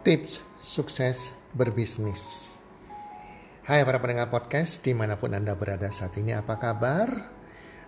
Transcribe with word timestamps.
Tips 0.00 0.40
sukses 0.64 1.28
berbisnis. 1.52 2.56
Hai 3.68 3.84
para 3.84 4.00
pendengar 4.00 4.32
podcast 4.32 4.80
di 4.80 4.96
mana 4.96 5.20
pun 5.20 5.28
Anda 5.36 5.52
berada 5.52 5.92
saat 5.92 6.16
ini 6.16 6.32
apa 6.32 6.56
kabar? 6.56 7.12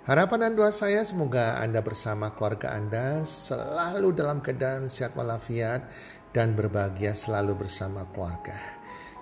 Harapan 0.04 0.44
dan 0.44 0.52
doa 0.52 0.68
saya 0.76 1.08
semoga 1.08 1.56
Anda 1.56 1.80
bersama 1.80 2.36
keluarga 2.36 2.76
Anda 2.76 3.24
selalu 3.24 4.12
dalam 4.12 4.44
keadaan 4.44 4.92
sehat 4.92 5.16
walafiat 5.16 5.88
dan 6.36 6.52
berbahagia 6.52 7.16
selalu 7.16 7.64
bersama 7.64 8.04
keluarga. 8.12 8.60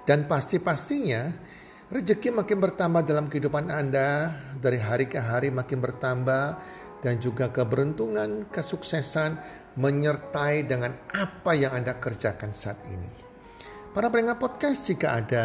Dan 0.02 0.26
pasti-pastinya 0.26 1.30
rezeki 1.94 2.42
makin 2.42 2.58
bertambah 2.58 3.06
dalam 3.06 3.30
kehidupan 3.30 3.70
Anda 3.70 4.34
dari 4.58 4.82
hari 4.82 5.06
ke 5.06 5.22
hari 5.22 5.54
makin 5.54 5.78
bertambah 5.78 6.58
dan 7.06 7.22
juga 7.22 7.54
keberuntungan, 7.54 8.50
kesuksesan 8.50 9.38
menyertai 9.80 10.68
dengan 10.68 10.92
apa 11.08 11.56
yang 11.56 11.72
Anda 11.72 11.96
kerjakan 11.96 12.52
saat 12.52 12.84
ini. 12.92 13.32
Para 13.90 14.06
pendengar 14.06 14.38
podcast, 14.38 14.86
jika 14.86 15.18
ada 15.18 15.44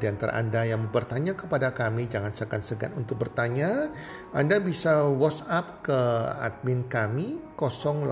di 0.00 0.08
antara 0.08 0.32
Anda 0.40 0.64
yang 0.64 0.88
bertanya 0.88 1.36
kepada 1.36 1.76
kami, 1.76 2.08
jangan 2.08 2.32
segan-segan 2.32 2.96
untuk 2.96 3.20
bertanya. 3.20 3.92
Anda 4.32 4.64
bisa 4.64 5.04
WhatsApp 5.12 5.84
ke 5.84 5.98
admin 6.40 6.88
kami 6.88 7.36
082 7.60 8.08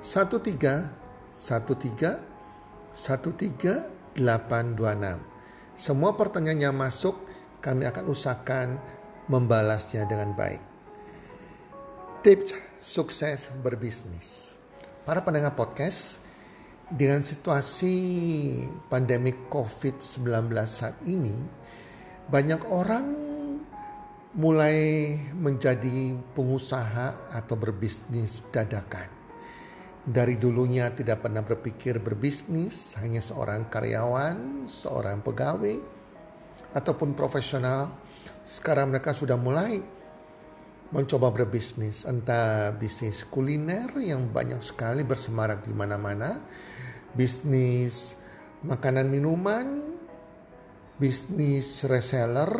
13 0.00 0.40
13 1.28 1.60
13 2.96 4.00
826. 4.16 5.20
Semua 5.76 6.16
pertanyaan 6.16 6.72
yang 6.72 6.76
masuk 6.80 7.20
kami 7.60 7.84
akan 7.84 8.08
usahakan 8.08 8.80
membalasnya 9.28 10.08
dengan 10.08 10.32
baik. 10.32 10.64
Tips 12.24 12.69
sukses 12.80 13.52
berbisnis. 13.60 14.56
Para 15.04 15.20
pendengar 15.20 15.52
podcast, 15.52 16.24
dengan 16.88 17.20
situasi 17.20 17.92
pandemi 18.88 19.36
COVID-19 19.52 20.48
saat 20.64 20.96
ini, 21.04 21.36
banyak 22.32 22.64
orang 22.72 23.06
mulai 24.32 25.12
menjadi 25.36 26.16
pengusaha 26.32 27.36
atau 27.36 27.54
berbisnis 27.60 28.48
dadakan. 28.48 29.12
Dari 30.00 30.40
dulunya 30.40 30.88
tidak 30.88 31.28
pernah 31.28 31.44
berpikir 31.44 32.00
berbisnis, 32.00 32.96
hanya 32.96 33.20
seorang 33.20 33.68
karyawan, 33.68 34.64
seorang 34.64 35.20
pegawai, 35.20 35.76
ataupun 36.72 37.12
profesional. 37.12 37.92
Sekarang 38.48 38.88
mereka 38.88 39.12
sudah 39.12 39.36
mulai 39.36 39.99
mencoba 40.90 41.30
berbisnis, 41.30 42.02
entah 42.02 42.74
bisnis 42.74 43.22
kuliner 43.22 43.94
yang 44.02 44.26
banyak 44.30 44.58
sekali 44.58 45.06
bersemarak 45.06 45.62
di 45.62 45.70
mana-mana, 45.70 46.42
bisnis 47.14 48.18
makanan 48.66 49.06
minuman, 49.06 49.94
bisnis 50.98 51.86
reseller, 51.86 52.50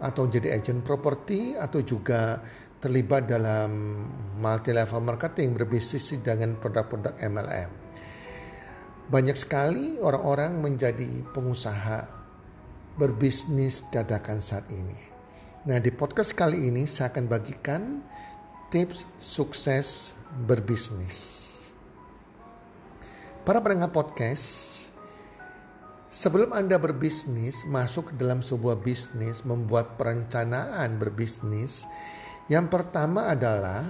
atau 0.00 0.30
jadi 0.30 0.56
agent 0.56 0.80
properti, 0.86 1.58
atau 1.58 1.82
juga 1.82 2.40
terlibat 2.80 3.28
dalam 3.28 4.00
multi 4.40 4.72
level 4.72 5.04
marketing 5.04 5.52
berbisnis 5.52 6.16
dengan 6.24 6.56
produk-produk 6.56 7.18
MLM. 7.20 7.70
Banyak 9.10 9.36
sekali 9.36 9.98
orang-orang 9.98 10.62
menjadi 10.62 11.26
pengusaha 11.34 12.06
berbisnis 12.94 13.84
dadakan 13.90 14.38
saat 14.38 14.70
ini. 14.70 15.09
Nah, 15.70 15.78
di 15.78 15.94
podcast 15.94 16.34
kali 16.34 16.66
ini 16.66 16.82
saya 16.82 17.14
akan 17.14 17.30
bagikan 17.30 18.02
tips 18.74 19.06
sukses 19.22 20.18
berbisnis. 20.42 21.46
Para 23.46 23.62
pendengar 23.62 23.94
podcast, 23.94 24.50
sebelum 26.10 26.50
Anda 26.50 26.74
berbisnis, 26.74 27.62
masuk 27.70 28.10
ke 28.10 28.14
dalam 28.18 28.42
sebuah 28.42 28.82
bisnis, 28.82 29.46
membuat 29.46 29.94
perencanaan 29.94 30.98
berbisnis, 30.98 31.86
yang 32.50 32.66
pertama 32.66 33.30
adalah 33.30 33.86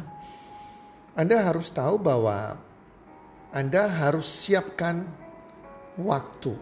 Anda 1.16 1.49
harus 1.49 1.72
tahu 1.72 1.97
bahwa 1.97 2.60
Anda 3.56 3.88
harus 3.88 4.28
siapkan 4.28 5.09
waktu, 5.97 6.60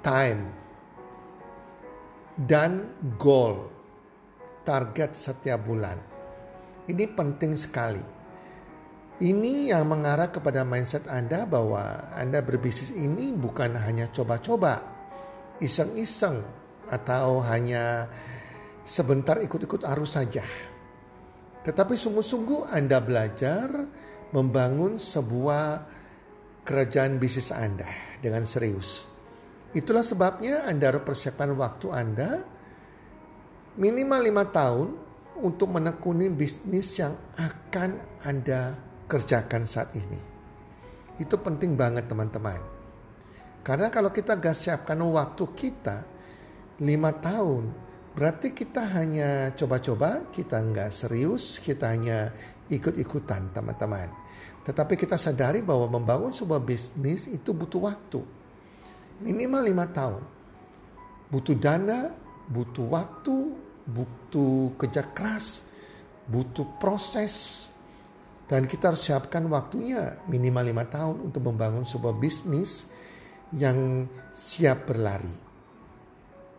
time, 0.00 0.48
dan 2.40 2.88
goal 3.20 3.75
target 4.66 5.14
setiap 5.14 5.62
bulan. 5.62 5.94
Ini 6.90 7.06
penting 7.14 7.54
sekali. 7.54 8.02
Ini 9.16 9.72
yang 9.72 9.88
mengarah 9.88 10.28
kepada 10.28 10.66
mindset 10.66 11.08
Anda 11.08 11.48
bahwa 11.48 12.12
Anda 12.12 12.44
berbisnis 12.44 12.92
ini 12.92 13.32
bukan 13.32 13.72
hanya 13.78 14.12
coba-coba, 14.12 14.82
iseng-iseng, 15.62 16.44
atau 16.90 17.40
hanya 17.46 18.12
sebentar 18.84 19.40
ikut-ikut 19.40 19.88
arus 19.96 20.20
saja. 20.20 20.44
Tetapi 21.64 21.96
sungguh-sungguh 21.96 22.70
Anda 22.70 23.00
belajar 23.00 23.72
membangun 24.36 25.00
sebuah 25.00 25.88
kerajaan 26.66 27.16
bisnis 27.16 27.50
Anda 27.54 27.88
dengan 28.20 28.44
serius. 28.44 29.08
Itulah 29.72 30.04
sebabnya 30.04 30.68
Anda 30.68 30.92
harus 30.92 31.08
persiapkan 31.08 31.56
waktu 31.56 31.86
Anda 31.90 32.30
minimal 33.76 34.20
lima 34.24 34.44
tahun 34.48 34.88
untuk 35.44 35.68
menekuni 35.68 36.32
bisnis 36.32 36.96
yang 36.96 37.12
akan 37.36 38.00
Anda 38.24 38.76
kerjakan 39.04 39.68
saat 39.68 39.92
ini. 39.92 40.20
Itu 41.20 41.36
penting 41.40 41.76
banget 41.76 42.08
teman-teman. 42.08 42.60
Karena 43.60 43.92
kalau 43.92 44.12
kita 44.12 44.36
gak 44.40 44.56
siapkan 44.56 45.00
waktu 45.00 45.44
kita 45.52 46.06
lima 46.80 47.12
tahun, 47.12 47.72
berarti 48.16 48.52
kita 48.52 48.84
hanya 48.96 49.52
coba-coba, 49.52 50.28
kita 50.32 50.60
nggak 50.60 50.92
serius, 50.92 51.60
kita 51.60 51.92
hanya 51.92 52.32
ikut-ikutan 52.68 53.52
teman-teman. 53.52 54.08
Tetapi 54.64 54.94
kita 54.98 55.16
sadari 55.16 55.62
bahwa 55.62 55.88
membangun 56.00 56.34
sebuah 56.34 56.60
bisnis 56.64 57.28
itu 57.28 57.54
butuh 57.54 57.86
waktu. 57.86 58.20
Minimal 59.24 59.62
lima 59.62 59.86
tahun. 59.88 60.22
Butuh 61.30 61.56
dana, 61.58 62.12
butuh 62.50 62.86
waktu, 62.86 63.65
butuh 63.86 64.74
kerja 64.74 65.06
keras, 65.14 65.62
butuh 66.26 66.66
proses, 66.82 67.68
dan 68.46 68.66
kita 68.66 68.94
harus 68.94 69.02
siapkan 69.02 69.46
waktunya 69.50 70.18
minimal 70.30 70.66
lima 70.66 70.84
tahun 70.86 71.30
untuk 71.30 71.42
membangun 71.46 71.82
sebuah 71.82 72.14
bisnis 72.18 72.90
yang 73.54 74.06
siap 74.30 74.90
berlari. 74.90 75.46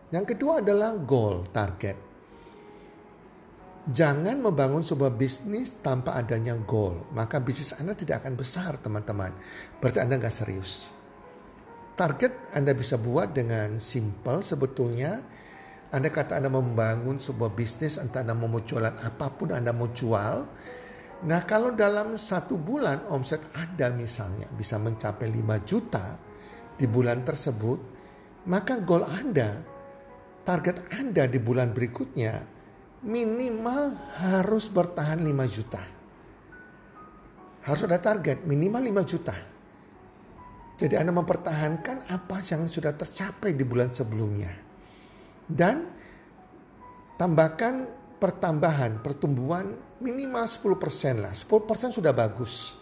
Yang 0.08 0.36
kedua 0.36 0.64
adalah 0.64 0.96
goal, 0.96 1.48
target. 1.52 2.08
Jangan 3.88 4.36
membangun 4.44 4.84
sebuah 4.84 5.16
bisnis 5.16 5.80
tanpa 5.80 6.16
adanya 6.16 6.56
goal. 6.60 7.08
Maka 7.16 7.40
bisnis 7.40 7.72
Anda 7.76 7.96
tidak 7.96 8.24
akan 8.24 8.36
besar 8.36 8.76
teman-teman. 8.80 9.32
Berarti 9.80 10.04
Anda 10.04 10.20
nggak 10.20 10.32
serius. 10.32 10.92
Target 11.96 12.52
Anda 12.52 12.76
bisa 12.76 13.00
buat 13.00 13.32
dengan 13.32 13.80
simple 13.80 14.44
sebetulnya 14.44 15.24
anda 15.88 16.12
kata 16.12 16.36
Anda 16.36 16.52
membangun 16.52 17.16
sebuah 17.16 17.56
bisnis, 17.56 17.96
entah 17.96 18.20
Anda 18.20 18.36
mau 18.36 18.60
jualan 18.60 19.00
apa 19.00 19.32
pun 19.32 19.56
Anda 19.56 19.72
mau 19.72 19.88
jual. 19.88 20.44
Nah 21.24 21.40
kalau 21.48 21.72
dalam 21.72 22.12
satu 22.20 22.60
bulan 22.60 23.08
omset 23.08 23.40
Anda 23.56 23.88
misalnya 23.96 24.52
bisa 24.52 24.76
mencapai 24.76 25.32
5 25.32 25.64
juta 25.64 26.20
di 26.76 26.84
bulan 26.84 27.24
tersebut, 27.24 27.80
maka 28.52 28.76
goal 28.84 29.00
Anda, 29.08 29.64
target 30.44 30.92
Anda 30.92 31.24
di 31.24 31.40
bulan 31.40 31.72
berikutnya 31.72 32.44
minimal 33.08 33.96
harus 34.20 34.68
bertahan 34.68 35.24
5 35.24 35.48
juta. 35.48 35.82
Harus 37.64 37.82
ada 37.88 37.96
target 37.96 38.44
minimal 38.44 38.84
5 38.84 39.08
juta. 39.08 39.36
Jadi 40.76 40.94
Anda 41.00 41.16
mempertahankan 41.16 42.12
apa 42.12 42.44
yang 42.44 42.68
sudah 42.68 42.92
tercapai 42.92 43.56
di 43.56 43.64
bulan 43.64 43.90
sebelumnya. 43.96 44.67
Dan 45.48 45.88
tambahkan 47.16 47.88
pertambahan 48.20 49.00
pertumbuhan 49.00 49.72
minimal 49.98 50.44
10% 50.44 51.24
lah. 51.24 51.32
10% 51.32 51.96
sudah 51.96 52.12
bagus. 52.14 52.78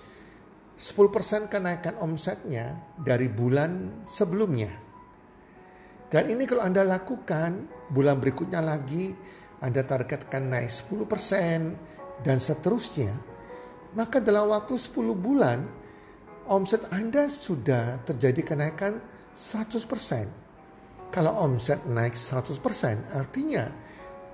10% 0.76 1.48
kenaikan 1.48 1.96
omsetnya 2.04 2.76
dari 3.00 3.32
bulan 3.32 4.04
sebelumnya. 4.04 4.68
Dan 6.12 6.28
ini 6.28 6.44
kalau 6.44 6.62
Anda 6.62 6.84
lakukan 6.84 7.66
bulan 7.90 8.20
berikutnya 8.20 8.60
lagi 8.60 9.16
Anda 9.64 9.82
targetkan 9.82 10.52
naik 10.52 10.68
10% 10.68 12.20
dan 12.20 12.36
seterusnya. 12.36 13.12
Maka 13.96 14.20
dalam 14.20 14.52
waktu 14.52 14.76
10 14.76 15.16
bulan 15.16 15.64
omset 16.46 16.84
Anda 16.92 17.32
sudah 17.32 18.04
terjadi 18.04 18.44
kenaikan 18.44 19.00
100%. 19.32 20.45
Kalau 21.10 21.32
omset 21.42 21.82
naik 21.88 22.12
100% 22.12 23.16
artinya 23.16 23.72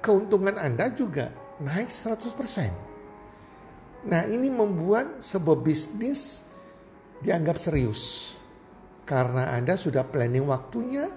keuntungan 0.02 0.58
Anda 0.58 0.90
juga 0.90 1.30
naik 1.62 1.88
100%. 1.88 4.02
Nah 4.02 4.26
ini 4.26 4.50
membuat 4.50 5.22
sebuah 5.22 5.62
bisnis 5.62 6.42
dianggap 7.22 7.62
serius. 7.62 8.34
karena 9.02 9.58
Anda 9.58 9.74
sudah 9.74 10.06
planning 10.06 10.46
waktunya, 10.46 11.10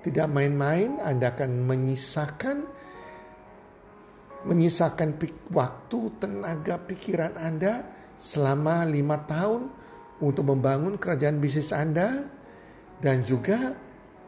tidak 0.00 0.32
main-main, 0.32 0.96
Anda 0.96 1.36
akan 1.36 1.68
menyisakan 1.68 2.64
menyisakan 4.46 5.18
waktu, 5.50 5.98
tenaga, 6.22 6.78
pikiran 6.86 7.34
Anda 7.36 7.82
selama 8.14 8.86
lima 8.86 9.26
tahun 9.26 9.68
untuk 10.22 10.54
membangun 10.54 10.94
kerajaan 10.96 11.42
bisnis 11.42 11.74
Anda 11.74 12.30
dan 13.02 13.26
juga 13.26 13.74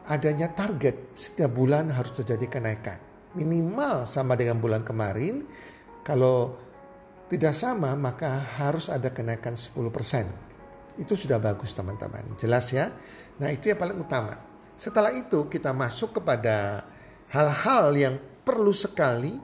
adanya 0.06 0.52
target 0.54 1.16
setiap 1.16 1.50
bulan 1.50 1.90
harus 1.90 2.14
terjadi 2.14 2.46
kenaikan. 2.60 2.98
Minimal 3.34 4.06
sama 4.06 4.38
dengan 4.38 4.62
bulan 4.62 4.86
kemarin. 4.86 5.42
Kalau 6.06 6.56
tidak 7.28 7.52
sama 7.52 7.92
maka 7.98 8.40
harus 8.62 8.88
ada 8.88 9.12
kenaikan 9.12 9.52
10%. 9.52 10.98
Itu 10.98 11.14
sudah 11.14 11.38
bagus 11.38 11.74
teman-teman. 11.74 12.38
Jelas 12.40 12.72
ya? 12.74 12.90
Nah 13.38 13.52
itu 13.52 13.70
yang 13.70 13.78
paling 13.78 13.98
utama. 14.00 14.34
Setelah 14.78 15.10
itu 15.14 15.46
kita 15.50 15.74
masuk 15.74 16.22
kepada 16.22 16.86
hal-hal 17.34 17.92
yang 17.94 18.14
perlu 18.42 18.72
sekali 18.72 19.36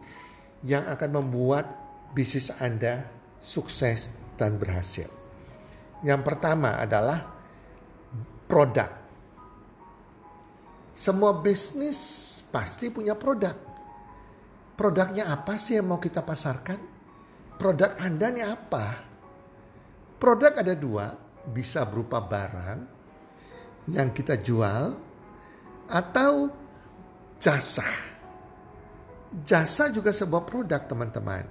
yang 0.64 0.88
akan 0.88 1.10
membuat 1.20 1.68
bisnis 2.16 2.48
Anda 2.56 3.04
sukses 3.36 4.08
dan 4.40 4.56
berhasil. 4.56 5.10
Yang 6.00 6.20
pertama 6.24 6.80
adalah 6.80 7.20
produk. 8.48 9.03
Semua 10.94 11.34
bisnis 11.42 11.98
pasti 12.54 12.88
punya 12.88 13.18
produk. 13.18 13.54
Produknya 14.74 15.30
apa 15.30 15.58
sih 15.58 15.78
yang 15.78 15.90
mau 15.90 15.98
kita 15.98 16.22
pasarkan? 16.22 16.78
Produk 17.58 17.98
Anda 17.98 18.30
ini 18.30 18.42
apa? 18.42 18.86
Produk 20.18 20.54
ada 20.54 20.74
dua, 20.78 21.10
bisa 21.50 21.84
berupa 21.86 22.22
barang 22.22 22.78
yang 23.90 24.14
kita 24.16 24.40
jual 24.40 24.96
atau 25.90 26.48
jasa 27.36 28.14
jasa 29.42 29.90
juga 29.90 30.14
sebuah 30.14 30.46
produk 30.46 30.86
teman-teman. 30.86 31.44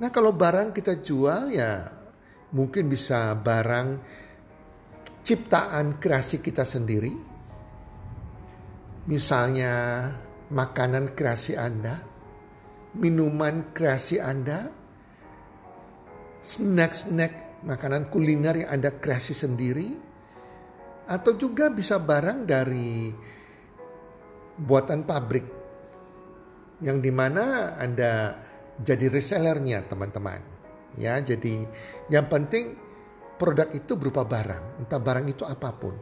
Nah 0.00 0.08
kalau 0.08 0.32
barang 0.32 0.72
kita 0.72 1.04
jual 1.04 1.52
ya 1.52 1.84
mungkin 2.56 2.88
bisa 2.88 3.36
barang 3.36 4.00
ciptaan 5.20 6.00
kreasi 6.00 6.40
kita 6.40 6.64
sendiri. 6.64 7.33
Misalnya 9.04 10.08
makanan 10.48 11.12
kreasi 11.12 11.60
Anda, 11.60 11.92
minuman 12.96 13.76
kreasi 13.76 14.16
Anda, 14.16 14.72
snack-snack 16.40 17.64
makanan 17.68 18.08
kuliner 18.08 18.64
yang 18.64 18.80
Anda 18.80 18.96
kreasi 18.96 19.36
sendiri, 19.36 19.92
atau 21.04 21.36
juga 21.36 21.68
bisa 21.68 22.00
barang 22.00 22.48
dari 22.48 23.12
buatan 24.56 25.04
pabrik 25.04 25.46
yang 26.80 27.04
di 27.04 27.12
mana 27.12 27.76
Anda 27.76 28.40
jadi 28.80 29.12
resellernya 29.12 29.84
teman-teman. 29.84 30.40
Ya, 30.96 31.20
jadi 31.20 31.66
yang 32.08 32.24
penting 32.30 32.78
produk 33.36 33.68
itu 33.76 34.00
berupa 34.00 34.24
barang, 34.24 34.80
entah 34.80 35.00
barang 35.02 35.26
itu 35.28 35.44
apa 35.44 35.76
pun. 35.76 35.92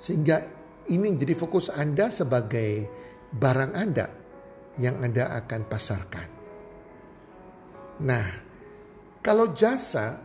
Sehingga 0.00 0.59
ini 0.90 1.14
jadi 1.14 1.34
fokus 1.38 1.70
Anda 1.70 2.10
sebagai 2.10 2.86
barang 3.30 3.72
Anda 3.74 4.06
yang 4.78 5.02
Anda 5.02 5.34
akan 5.38 5.60
pasarkan. 5.70 6.28
Nah, 8.00 8.26
kalau 9.20 9.52
jasa 9.54 10.18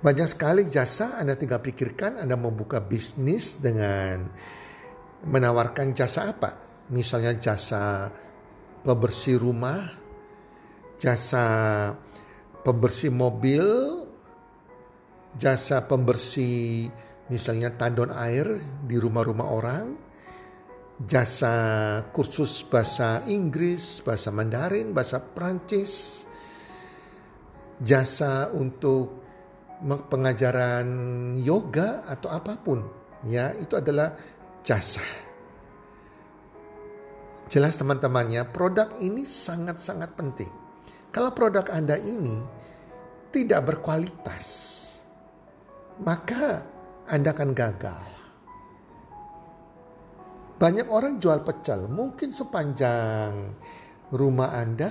banyak 0.00 0.28
sekali 0.28 0.68
jasa 0.68 1.18
Anda 1.18 1.34
tinggal 1.34 1.60
pikirkan 1.60 2.20
Anda 2.20 2.38
mau 2.38 2.52
buka 2.54 2.80
bisnis 2.80 3.58
dengan 3.58 4.28
menawarkan 5.26 5.96
jasa 5.96 6.30
apa? 6.30 6.66
misalnya 6.90 7.34
jasa 7.34 8.10
pembersih 8.86 9.42
rumah, 9.42 9.82
jasa 10.94 11.46
pembersih 12.62 13.10
mobil, 13.10 13.66
jasa 15.34 15.82
pembersih 15.86 16.90
misalnya 17.28 17.74
tandon 17.74 18.12
air 18.14 18.46
di 18.84 18.96
rumah-rumah 18.96 19.48
orang, 19.48 19.86
jasa 21.02 21.54
kursus 22.10 22.64
bahasa 22.66 23.22
Inggris, 23.28 24.00
bahasa 24.00 24.32
Mandarin, 24.32 24.96
bahasa 24.96 25.20
Prancis, 25.20 26.24
jasa 27.82 28.50
untuk 28.54 29.24
pengajaran 29.84 30.88
yoga 31.36 32.08
atau 32.08 32.32
apa 32.32 32.56
pun 32.56 32.80
ya 33.28 33.52
itu 33.52 33.76
adalah 33.76 34.16
jasa 34.64 35.04
Jelas 37.46 37.78
teman-temannya, 37.78 38.42
produk 38.50 38.90
ini 38.98 39.22
sangat-sangat 39.22 40.18
penting. 40.18 40.50
Kalau 41.14 41.30
produk 41.30 41.62
Anda 41.70 41.94
ini 41.94 42.42
tidak 43.30 43.70
berkualitas, 43.70 44.46
maka 46.02 46.66
Anda 47.06 47.30
akan 47.30 47.54
gagal. 47.54 48.04
Banyak 50.58 50.90
orang 50.90 51.22
jual 51.22 51.46
pecel, 51.46 51.86
mungkin 51.86 52.34
sepanjang 52.34 53.54
rumah 54.10 54.58
Anda 54.58 54.90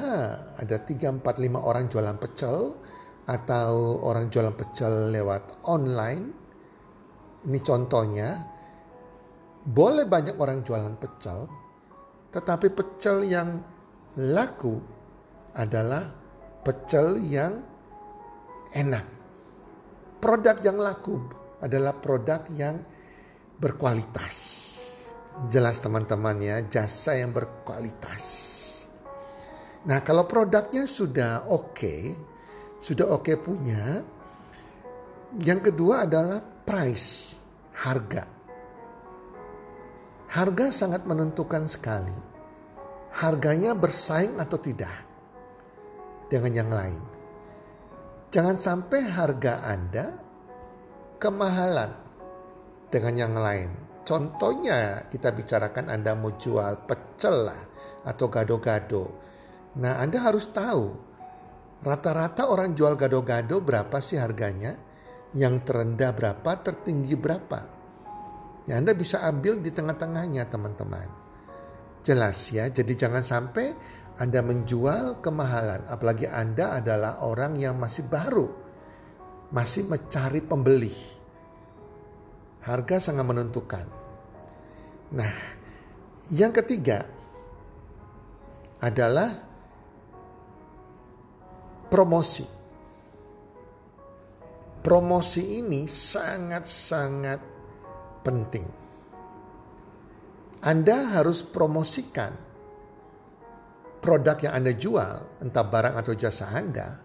ada 0.56 0.80
3, 0.80 1.20
4, 1.20 1.20
5 1.20 1.60
orang 1.60 1.92
jualan 1.92 2.16
pecel 2.16 2.80
atau 3.28 4.00
orang 4.00 4.32
jualan 4.32 4.56
pecel 4.56 5.12
lewat 5.12 5.68
online. 5.68 6.32
Ini 7.52 7.60
contohnya, 7.60 8.30
boleh 9.68 10.08
banyak 10.08 10.40
orang 10.40 10.64
jualan 10.64 10.96
pecel, 10.96 11.52
tetapi 12.32 12.72
pecel 12.72 13.28
yang 13.28 13.60
laku 14.16 14.80
adalah 15.52 16.16
pecel 16.64 17.20
yang 17.28 17.60
enak. 18.72 19.04
Produk 20.24 20.56
yang 20.64 20.80
laku 20.80 21.44
adalah 21.66 21.98
produk 21.98 22.46
yang 22.54 22.78
berkualitas. 23.58 24.36
Jelas 25.50 25.82
teman-teman 25.82 26.38
ya, 26.40 26.62
jasa 26.64 27.18
yang 27.18 27.34
berkualitas. 27.34 28.24
Nah 29.90 30.00
kalau 30.06 30.30
produknya 30.30 30.86
sudah 30.86 31.50
oke, 31.50 31.74
okay, 31.74 32.02
sudah 32.78 33.10
oke 33.10 33.26
okay 33.26 33.36
punya, 33.36 34.06
yang 35.42 35.60
kedua 35.60 36.08
adalah 36.08 36.40
price, 36.40 37.42
harga. 37.76 38.24
Harga 40.32 40.66
sangat 40.72 41.04
menentukan 41.04 41.68
sekali. 41.68 42.16
Harganya 43.16 43.72
bersaing 43.72 44.36
atau 44.40 44.60
tidak 44.60 44.92
dengan 46.28 46.52
yang 46.52 46.72
lain. 46.72 47.02
Jangan 48.34 48.60
sampai 48.60 49.00
harga 49.08 49.64
Anda 49.64 50.25
kemahalan 51.26 51.90
dengan 52.94 53.14
yang 53.18 53.34
lain. 53.34 53.74
Contohnya 54.06 55.10
kita 55.10 55.34
bicarakan 55.34 55.90
Anda 55.90 56.14
mau 56.14 56.38
jual 56.38 56.86
pecel 56.86 57.50
lah 57.50 57.62
atau 58.06 58.30
gado-gado. 58.30 59.26
Nah 59.82 59.98
Anda 59.98 60.22
harus 60.22 60.54
tahu 60.54 60.94
rata-rata 61.82 62.46
orang 62.46 62.78
jual 62.78 62.94
gado-gado 62.94 63.66
berapa 63.66 63.98
sih 63.98 64.22
harganya. 64.22 64.78
Yang 65.36 65.68
terendah 65.68 66.16
berapa, 66.16 66.52
tertinggi 66.64 67.18
berapa. 67.18 67.60
Ya 68.70 68.80
Anda 68.80 68.96
bisa 68.96 69.26
ambil 69.26 69.60
di 69.60 69.68
tengah-tengahnya 69.74 70.48
teman-teman. 70.48 71.10
Jelas 72.06 72.54
ya, 72.56 72.72
jadi 72.72 72.94
jangan 72.96 73.20
sampai 73.20 73.76
Anda 74.16 74.40
menjual 74.40 75.20
kemahalan. 75.20 75.92
Apalagi 75.92 76.30
Anda 76.30 76.80
adalah 76.80 77.20
orang 77.26 77.60
yang 77.60 77.76
masih 77.76 78.08
baru. 78.08 78.48
Masih 79.52 79.92
mencari 79.92 80.40
pembeli. 80.40 81.15
Harga 82.66 82.98
sangat 82.98 83.26
menentukan. 83.30 83.86
Nah, 85.14 85.34
yang 86.34 86.50
ketiga 86.50 87.06
adalah 88.82 89.30
promosi. 91.94 92.46
Promosi 94.82 95.62
ini 95.62 95.86
sangat-sangat 95.86 97.40
penting. 98.26 98.68
Anda 100.66 101.22
harus 101.22 101.46
promosikan 101.46 102.34
produk 104.02 104.38
yang 104.42 104.54
Anda 104.62 104.74
jual, 104.78 105.42
entah 105.42 105.66
barang 105.66 105.96
atau 105.98 106.14
jasa 106.14 106.54
Anda, 106.54 107.02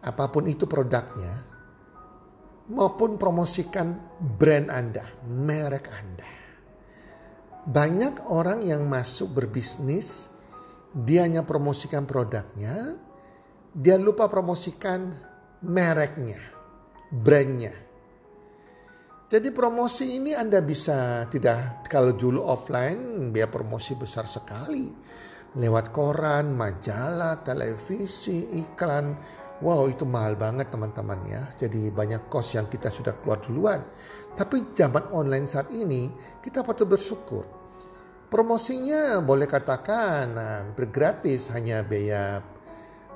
apa 0.00 0.24
pun 0.32 0.48
itu 0.48 0.64
produknya, 0.64 1.55
maupun 2.70 3.14
promosikan 3.18 3.94
brand 4.18 4.68
Anda, 4.70 5.04
merek 5.26 5.86
Anda. 5.90 6.30
Banyak 7.66 8.30
orang 8.30 8.62
yang 8.62 8.86
masuk 8.86 9.34
berbisnis, 9.34 10.30
dia 10.94 11.26
hanya 11.26 11.42
promosikan 11.42 12.06
produknya, 12.06 12.94
dia 13.74 13.98
lupa 13.98 14.30
promosikan 14.30 15.10
mereknya, 15.66 16.38
brandnya. 17.10 17.74
Jadi 19.26 19.50
promosi 19.50 20.22
ini 20.22 20.30
Anda 20.38 20.62
bisa 20.62 21.26
tidak 21.26 21.90
kalau 21.90 22.14
dulu 22.14 22.46
offline 22.46 23.34
biaya 23.34 23.50
promosi 23.50 23.98
besar 23.98 24.30
sekali. 24.30 24.86
Lewat 25.58 25.90
koran, 25.90 26.54
majalah, 26.54 27.42
televisi, 27.42 28.62
iklan. 28.62 29.18
Wow 29.64 29.88
itu 29.88 30.04
mahal 30.04 30.36
banget 30.36 30.68
teman-teman 30.68 31.20
ya. 31.24 31.42
Jadi 31.56 31.88
banyak 31.88 32.28
kos 32.28 32.56
yang 32.56 32.68
kita 32.68 32.92
sudah 32.92 33.16
keluar 33.20 33.40
duluan. 33.40 33.80
Tapi 34.36 34.76
zaman 34.76 35.08
online 35.16 35.48
saat 35.48 35.72
ini 35.72 36.12
kita 36.44 36.60
patut 36.60 36.84
bersyukur. 36.84 37.44
Promosinya 38.26 39.22
boleh 39.22 39.48
katakan 39.48 40.34
bergratis 40.76 41.48
hanya 41.54 41.80
biaya 41.86 42.42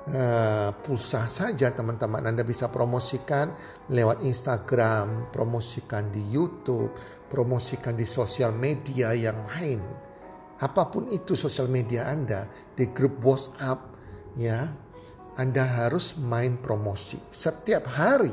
uh, 0.08 0.70
pulsa 0.80 1.28
saja 1.28 1.74
teman-teman. 1.76 2.24
Anda 2.24 2.46
bisa 2.46 2.72
promosikan 2.72 3.52
lewat 3.92 4.24
Instagram, 4.24 5.28
promosikan 5.28 6.08
di 6.08 6.24
YouTube, 6.30 6.94
promosikan 7.28 7.98
di 7.98 8.06
sosial 8.08 8.56
media 8.56 9.12
yang 9.12 9.44
lain. 9.44 9.82
Apa 10.60 10.88
pun 10.88 11.08
itu 11.08 11.36
sosial 11.36 11.68
media 11.72 12.08
Anda, 12.08 12.48
di 12.72 12.88
grup 12.88 13.20
WhatsApp 13.20 13.80
ya. 14.40 14.89
Anda 15.38 15.62
harus 15.62 16.18
main 16.18 16.58
promosi. 16.58 17.20
Setiap 17.30 17.86
hari 17.94 18.32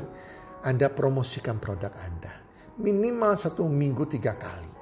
Anda 0.66 0.90
promosikan 0.90 1.62
produk 1.62 1.94
Anda. 1.94 2.34
Minimal 2.78 3.38
satu 3.38 3.66
minggu 3.66 4.06
tiga 4.10 4.34
kali. 4.34 4.72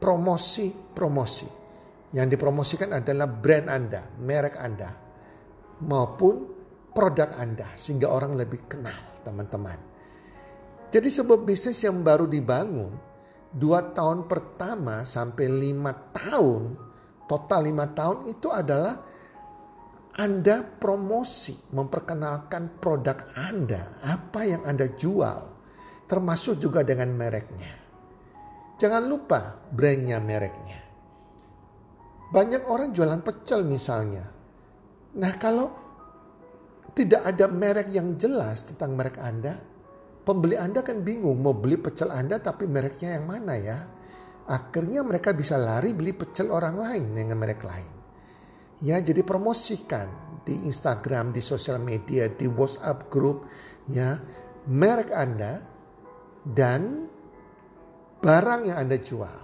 Promosi, 0.00 0.72
promosi. 0.92 1.48
Yang 2.10 2.36
dipromosikan 2.36 2.90
adalah 2.96 3.28
brand 3.30 3.68
Anda, 3.70 4.02
merek 4.18 4.58
Anda, 4.58 4.90
maupun 5.86 6.34
produk 6.90 7.30
Anda 7.38 7.70
sehingga 7.78 8.10
orang 8.10 8.34
lebih 8.34 8.66
kenal 8.66 9.22
teman-teman. 9.22 9.78
Jadi 10.90 11.06
sebuah 11.06 11.46
bisnis 11.46 11.78
yang 11.86 12.02
baru 12.02 12.26
dibangun 12.26 12.90
dua 13.54 13.94
tahun 13.94 14.26
pertama 14.26 15.06
sampai 15.06 15.46
lima 15.46 15.94
tahun 16.10 16.74
total 17.30 17.60
lima 17.66 17.86
tahun 17.94 18.26
itu 18.26 18.50
adalah 18.50 18.98
anda 20.18 20.66
promosi 20.66 21.54
memperkenalkan 21.70 22.82
produk 22.82 23.30
Anda 23.38 24.02
apa 24.02 24.42
yang 24.42 24.66
Anda 24.66 24.90
jual 24.90 25.38
termasuk 26.10 26.58
juga 26.58 26.82
dengan 26.82 27.14
mereknya. 27.14 27.70
Jangan 28.74 29.06
lupa 29.06 29.62
brandnya 29.70 30.18
mereknya. 30.18 30.82
Banyak 32.34 32.66
orang 32.66 32.90
jualan 32.90 33.22
pecel 33.22 33.62
misalnya, 33.62 34.26
Nah 35.18 35.32
kalau 35.38 35.66
tidak 36.94 37.22
ada 37.26 37.46
merek 37.50 37.90
yang 37.90 38.14
jelas 38.18 38.70
tentang 38.70 38.94
merek 38.94 39.18
Anda, 39.18 39.54
pembeli 40.26 40.54
Anda 40.58 40.82
kan 40.82 41.02
bingung 41.02 41.42
mau 41.42 41.54
beli 41.54 41.78
pecel 41.78 42.10
Anda 42.10 42.38
tapi 42.38 42.66
mereknya 42.70 43.18
yang 43.18 43.26
mana 43.30 43.54
ya. 43.58 43.78
Akhirnya 44.50 45.06
mereka 45.06 45.30
bisa 45.30 45.54
lari 45.54 45.94
beli 45.94 46.10
pecel 46.10 46.50
orang 46.50 46.74
lain 46.74 47.04
dengan 47.14 47.38
merek 47.38 47.62
lain. 47.62 47.99
Ya 48.80 48.96
jadi 49.00 49.20
promosikan 49.20 50.08
di 50.44 50.56
Instagram, 50.64 51.36
di 51.36 51.44
sosial 51.44 51.80
media, 51.80 52.32
di 52.32 52.48
WhatsApp 52.48 53.12
grup 53.12 53.44
ya 53.84 54.16
merek 54.68 55.12
Anda 55.12 55.60
dan 56.42 57.04
barang 58.24 58.72
yang 58.72 58.78
Anda 58.80 58.96
jual. 58.96 59.40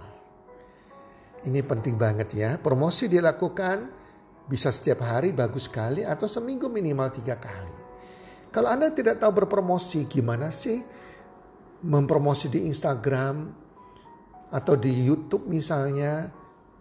Ini 1.45 1.61
penting 1.61 1.95
banget 1.95 2.33
ya. 2.33 2.57
Promosi 2.57 3.05
dilakukan 3.05 3.93
bisa 4.49 4.73
setiap 4.73 5.05
hari 5.05 5.37
bagus 5.37 5.69
sekali 5.69 6.01
atau 6.01 6.25
seminggu 6.25 6.65
minimal 6.67 7.13
tiga 7.13 7.37
kali. 7.37 7.77
Kalau 8.49 8.73
Anda 8.73 8.89
tidak 8.89 9.21
tahu 9.21 9.45
berpromosi 9.45 10.09
gimana 10.09 10.49
sih 10.49 10.81
mempromosi 11.85 12.49
di 12.49 12.65
Instagram 12.65 13.53
atau 14.49 14.73
di 14.79 14.89
YouTube 15.05 15.45
misalnya, 15.45 16.31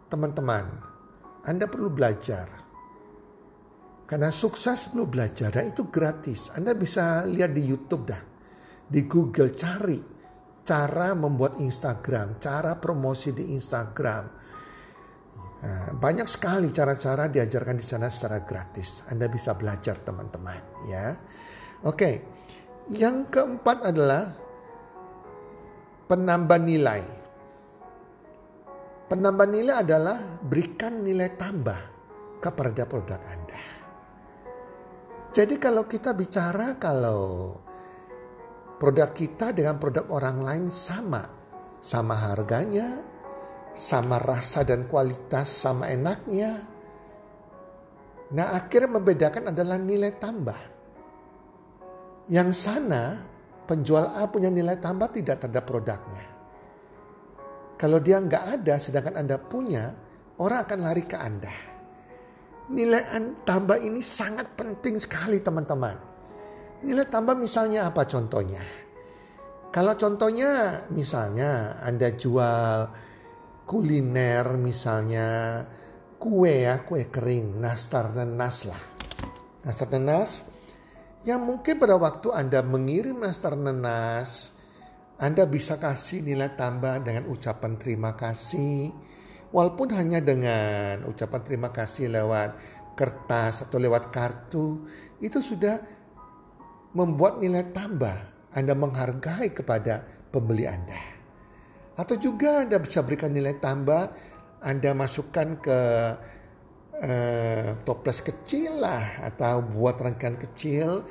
teman-teman, 0.09 0.65
Anda 1.47 1.71
perlu 1.71 1.91
belajar. 1.91 2.47
Karena 4.07 4.31
sukses 4.31 4.95
perlu 4.95 5.11
belajar 5.11 5.51
dan 5.51 5.71
itu 5.71 5.91
gratis. 5.91 6.55
Anda 6.55 6.79
bisa 6.79 7.27
lihat 7.27 7.51
di 7.51 7.63
YouTube 7.67 8.07
dah. 8.07 8.23
Di 8.87 9.03
Google 9.07 9.51
cari 9.55 9.99
cara 10.63 11.15
membuat 11.15 11.59
Instagram, 11.59 12.39
cara 12.39 12.79
promosi 12.79 13.35
di 13.35 13.55
Instagram 13.55 14.47
Nah, 15.57 15.97
banyak 15.97 16.29
sekali 16.29 16.69
cara-cara 16.69 17.33
diajarkan 17.33 17.81
di 17.81 17.83
sana 17.87 18.13
secara 18.13 18.45
gratis. 18.45 19.09
Anda 19.09 19.27
bisa 19.27 19.57
belajar 19.57 19.99
teman-teman 20.05 20.87
ya. 20.87 21.17
Oke. 21.83 22.37
Yang 22.87 23.35
keempat 23.35 23.91
adalah 23.91 24.31
penambah 26.07 26.61
nilai. 26.63 27.03
Penambah 29.07 29.47
nilai 29.47 29.87
adalah 29.87 30.19
berikan 30.43 31.07
nilai 31.07 31.39
tambah 31.39 31.79
kepada 32.43 32.83
produk 32.91 33.23
Anda. 33.23 33.63
Jadi 35.31 35.63
kalau 35.63 35.87
kita 35.87 36.11
bicara 36.11 36.75
kalau 36.75 37.55
produk 38.83 39.15
kita 39.15 39.55
dengan 39.55 39.79
produk 39.79 40.11
orang 40.11 40.43
lain 40.43 40.67
sama, 40.67 41.23
sama 41.79 42.19
harganya, 42.19 42.99
sama 43.71 44.19
rasa 44.19 44.67
dan 44.67 44.91
kualitas, 44.91 45.55
sama 45.55 45.87
enaknya. 45.87 46.67
Nah 48.35 48.59
akhirnya 48.59 48.91
membedakan 48.91 49.55
adalah 49.55 49.79
nilai 49.79 50.19
tambah. 50.19 50.61
Yang 52.27 52.59
sana 52.59 53.23
penjual 53.71 54.03
A 54.19 54.27
punya 54.27 54.51
nilai 54.51 54.83
tambah 54.83 55.15
tidak 55.15 55.47
terhadap 55.47 55.63
produknya. 55.63 56.36
Kalau 57.77 58.01
dia 58.01 58.17
nggak 58.17 58.61
ada 58.61 58.81
sedangkan 58.81 59.21
Anda 59.21 59.37
punya, 59.37 59.93
orang 60.41 60.65
akan 60.65 60.79
lari 60.81 61.05
ke 61.05 61.17
Anda. 61.21 61.53
Nilai 62.73 63.05
tambah 63.45 63.79
ini 63.79 64.01
sangat 64.01 64.57
penting 64.57 64.97
sekali 64.99 65.39
teman-teman. 65.39 65.95
Nilai 66.83 67.07
tambah 67.07 67.37
misalnya 67.37 67.87
apa 67.87 68.09
contohnya? 68.09 68.65
Kalau 69.71 69.93
contohnya 69.93 70.83
misalnya 70.89 71.77
Anda 71.85 72.17
jual 72.17 72.89
kuliner 73.69 74.57
misalnya 74.57 75.61
kue 76.17 76.65
ya, 76.65 76.81
kue 76.81 77.13
kering, 77.13 77.61
nastar 77.61 78.09
nas 78.17 78.65
lah. 78.65 78.83
Nastar 79.63 79.93
dan 79.93 80.09
nas 80.09 80.49
yang 81.29 81.45
mungkin 81.45 81.77
pada 81.77 82.01
waktu 82.01 82.33
Anda 82.33 82.65
mengirim 82.65 83.21
nastar 83.21 83.59
dan 83.59 83.85
nas, 83.85 84.56
Anda 85.17 85.49
bisa 85.49 85.81
kasih 85.81 86.21
nilai 86.21 86.53
tambah 86.61 87.01
dengan 87.01 87.25
ucapan 87.33 87.81
terima 87.81 88.13
kasih. 88.13 88.93
Walaupun 89.49 89.97
hanya 89.97 90.21
dengan 90.21 91.09
ucapan 91.09 91.41
terima 91.41 91.73
kasih 91.73 92.13
lewat 92.13 92.53
kertas 92.93 93.65
atau 93.65 93.81
lewat 93.81 94.13
kartu, 94.13 94.85
itu 95.25 95.41
sudah 95.41 95.81
membuat 96.93 97.41
nilai 97.41 97.65
tambah. 97.73 98.37
Anda 98.53 98.77
menghargai 98.77 99.53
kepada 99.53 100.05
pembeli 100.33 100.69
Anda. 100.69 101.01
Atau 101.97 102.21
juga 102.21 102.65
Anda 102.69 102.77
bisa 102.77 103.01
berikan 103.01 103.33
nilai 103.33 103.57
tambah, 103.57 104.13
Anda 104.61 104.93
masukkan 104.93 105.61
ke 105.61 105.81
uh, 107.01 107.69
toples 107.89 108.21
kecil 108.21 108.85
lah 108.85 109.33
atau 109.33 109.65
buat 109.65 109.97
rangkaian 109.97 110.37
kecil 110.37 111.09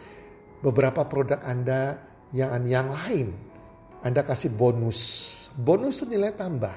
beberapa 0.62 1.06
produk 1.06 1.42
Anda 1.42 2.02
yang 2.34 2.66
yang 2.66 2.90
lain. 2.94 3.45
Anda 4.06 4.22
kasih 4.22 4.54
bonus. 4.54 5.00
Bonus 5.58 6.06
itu 6.06 6.14
nilai 6.14 6.38
tambah. 6.38 6.72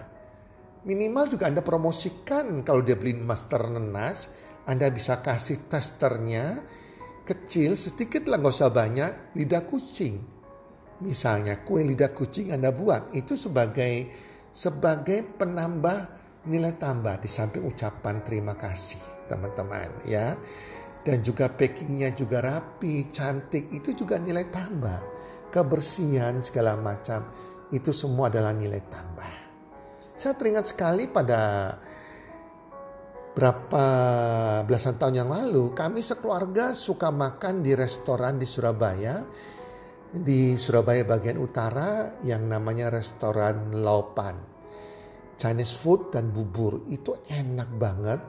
Minimal 0.89 1.29
juga 1.29 1.53
Anda 1.53 1.61
promosikan 1.61 2.65
kalau 2.65 2.81
dia 2.81 2.97
beli 2.97 3.13
master 3.21 3.69
nenas, 3.69 4.33
Anda 4.65 4.89
bisa 4.89 5.21
kasih 5.21 5.69
testernya 5.69 6.65
kecil 7.29 7.77
sedikit 7.77 8.25
lah 8.25 8.41
nggak 8.41 8.57
usah 8.57 8.73
banyak 8.73 9.37
lidah 9.37 9.69
kucing 9.69 10.39
Misalnya 10.99 11.63
kue 11.63 11.87
lidah 11.87 12.11
kucing 12.11 12.51
Anda 12.51 12.75
buat 12.75 13.15
itu 13.15 13.39
sebagai 13.39 14.11
sebagai 14.51 15.23
penambah 15.39 16.19
nilai 16.51 16.75
tambah 16.75 17.23
di 17.23 17.31
samping 17.31 17.63
ucapan 17.63 18.19
terima 18.27 18.59
kasih 18.59 18.99
teman-teman 19.31 19.93
ya. 20.11 20.35
Dan 21.07 21.23
juga 21.23 21.49
packingnya 21.49 22.13
juga 22.13 22.43
rapi, 22.43 23.09
cantik 23.09 23.71
itu 23.71 23.95
juga 23.95 24.19
nilai 24.19 24.45
tambah. 24.51 25.01
Kebersihan 25.49 26.39
segala 26.45 26.77
macam 26.77 27.29
itu 27.73 27.93
semua 27.93 28.29
adalah 28.29 28.53
nilai 28.53 28.81
tambah. 28.89 29.33
Saya 30.19 30.35
teringat 30.35 30.73
sekali 30.75 31.07
pada 31.09 31.73
berapa 33.39 33.85
belasan 34.67 34.99
tahun 34.99 35.23
yang 35.23 35.31
lalu 35.31 35.71
kami 35.71 36.03
sekeluarga 36.03 36.75
suka 36.75 37.15
makan 37.15 37.63
di 37.63 37.71
restoran 37.79 38.35
di 38.35 38.47
Surabaya 38.51 39.23
di 40.09 40.57
Surabaya 40.57 41.05
bagian 41.05 41.37
utara 41.37 42.19
yang 42.25 42.49
namanya 42.49 42.89
restoran 42.89 43.77
Laupan. 43.77 44.41
Chinese 45.39 45.77
food 45.79 46.11
dan 46.11 46.35
bubur 46.35 46.83
itu 46.91 47.15
enak 47.29 47.71
banget. 47.79 48.21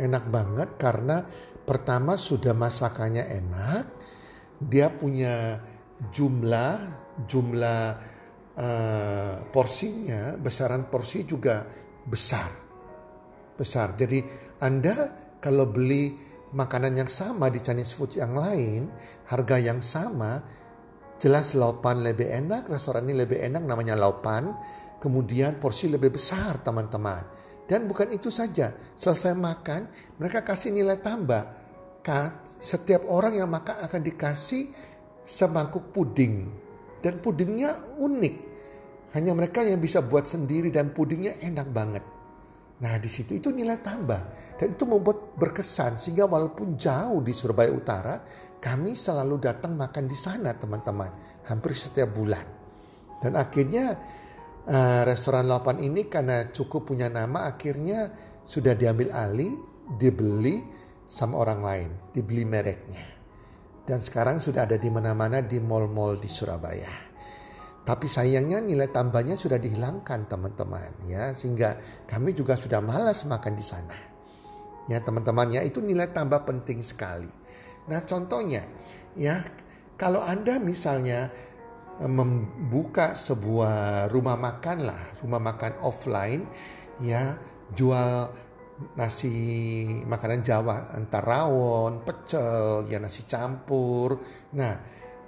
Enak 0.00 0.24
banget 0.32 0.80
karena 0.80 1.20
pertama 1.66 2.16
sudah 2.16 2.56
masakannya 2.56 3.28
enak. 3.28 3.84
Dia 4.56 4.88
punya 4.88 5.60
jumlah 6.08 7.00
jumlah 7.28 7.84
uh, 8.56 9.34
porsinya, 9.52 10.40
besaran 10.40 10.88
porsi 10.88 11.28
juga 11.28 11.66
besar. 12.08 12.48
Besar. 13.56 13.92
Jadi 13.92 14.24
Anda 14.64 15.12
kalau 15.36 15.68
beli 15.68 16.16
makanan 16.56 16.96
yang 16.96 17.10
sama 17.10 17.52
di 17.52 17.60
Chinese 17.60 17.92
food 17.92 18.16
yang 18.16 18.32
lain, 18.32 18.88
harga 19.28 19.56
yang 19.60 19.84
sama, 19.84 20.40
jelas 21.20 21.52
laupan 21.52 22.00
lebih 22.00 22.26
enak, 22.26 22.72
restoran 22.72 23.04
ini 23.04 23.20
lebih 23.24 23.38
enak 23.38 23.62
namanya 23.68 24.00
laupan, 24.00 24.56
kemudian 24.98 25.60
porsi 25.60 25.92
lebih 25.92 26.16
besar 26.16 26.64
teman-teman. 26.64 27.22
Dan 27.68 27.86
bukan 27.86 28.10
itu 28.10 28.32
saja, 28.34 28.74
selesai 28.98 29.36
makan 29.36 29.86
mereka 30.18 30.42
kasih 30.42 30.74
nilai 30.74 30.98
tambah. 30.98 31.60
Setiap 32.58 33.06
orang 33.06 33.38
yang 33.38 33.46
makan 33.46 33.86
akan 33.86 34.00
dikasih 34.02 34.74
semangkuk 35.24 35.92
puding. 35.92 36.48
Dan 37.00 37.18
pudingnya 37.24 37.76
unik. 37.96 38.36
Hanya 39.16 39.32
mereka 39.34 39.64
yang 39.64 39.82
bisa 39.82 40.04
buat 40.04 40.28
sendiri 40.28 40.70
dan 40.70 40.94
pudingnya 40.94 41.34
enak 41.42 41.68
banget. 41.74 42.04
Nah 42.80 42.96
di 42.96 43.10
situ 43.10 43.36
itu 43.36 43.52
nilai 43.52 43.80
tambah. 43.80 44.54
Dan 44.56 44.76
itu 44.76 44.84
membuat 44.88 45.36
berkesan 45.36 46.00
sehingga 46.00 46.28
walaupun 46.28 46.76
jauh 46.76 47.20
di 47.20 47.32
Surabaya 47.34 47.72
Utara, 47.72 48.20
kami 48.60 48.96
selalu 48.96 49.40
datang 49.40 49.76
makan 49.76 50.04
di 50.06 50.16
sana 50.16 50.54
teman-teman. 50.56 51.42
Hampir 51.48 51.72
setiap 51.74 52.12
bulan. 52.12 52.44
Dan 53.20 53.36
akhirnya 53.36 53.98
uh, 54.64 55.02
restoran 55.04 55.50
Lapan 55.50 55.82
ini 55.82 56.08
karena 56.08 56.48
cukup 56.48 56.88
punya 56.88 57.12
nama 57.12 57.50
akhirnya 57.50 58.08
sudah 58.40 58.72
diambil 58.72 59.12
alih, 59.12 59.52
dibeli 60.00 60.62
sama 61.04 61.42
orang 61.42 61.60
lain, 61.60 61.90
dibeli 62.14 62.46
mereknya. 62.46 63.09
Dan 63.90 63.98
sekarang 63.98 64.38
sudah 64.38 64.70
ada 64.70 64.78
di 64.78 64.86
mana-mana 64.86 65.42
di 65.42 65.58
mall-mall 65.58 66.22
di 66.22 66.30
Surabaya. 66.30 67.10
Tapi 67.82 68.06
sayangnya 68.06 68.62
nilai 68.62 68.86
tambahnya 68.86 69.34
sudah 69.34 69.58
dihilangkan 69.58 70.30
teman-teman 70.30 71.10
ya 71.10 71.34
sehingga 71.34 71.74
kami 72.06 72.30
juga 72.30 72.54
sudah 72.54 72.78
malas 72.78 73.26
makan 73.26 73.58
di 73.58 73.64
sana. 73.66 73.98
Ya 74.86 75.02
teman-teman 75.02 75.50
ya 75.50 75.66
itu 75.66 75.82
nilai 75.82 76.06
tambah 76.14 76.46
penting 76.46 76.86
sekali. 76.86 77.34
Nah 77.90 78.06
contohnya 78.06 78.62
ya 79.18 79.42
kalau 79.98 80.22
Anda 80.22 80.62
misalnya 80.62 81.34
membuka 81.98 83.18
sebuah 83.18 84.06
rumah 84.14 84.38
makan 84.38 84.86
lah, 84.86 85.02
rumah 85.18 85.42
makan 85.42 85.82
offline 85.82 86.46
ya 87.02 87.42
jual 87.74 88.30
nasi 88.96 89.34
makanan 90.04 90.40
Jawa 90.40 90.92
antara 90.92 91.44
rawon, 91.44 92.02
pecel, 92.02 92.88
ya 92.88 92.98
nasi 92.98 93.28
campur. 93.28 94.18
Nah, 94.56 94.74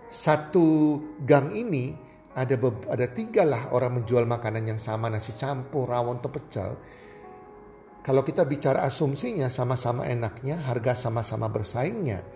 satu 0.09 0.99
gang 1.23 1.53
ini 1.53 1.93
ada 2.33 2.57
ada 2.89 3.07
tiga 3.13 3.45
lah 3.45 3.77
orang 3.77 4.03
menjual 4.03 4.25
makanan 4.25 4.65
yang 4.65 4.81
sama 4.81 5.13
nasi 5.13 5.37
campur, 5.37 5.89
rawon, 5.89 6.21
atau 6.21 6.31
pecel. 6.33 6.71
Kalau 8.03 8.27
kita 8.27 8.43
bicara 8.49 8.83
asumsinya 8.83 9.47
sama-sama 9.47 10.11
enaknya, 10.11 10.59
harga 10.67 11.07
sama-sama 11.07 11.47
bersaingnya, 11.47 12.27